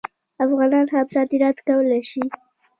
[0.45, 2.23] افغانان هم صادرات کولی شي.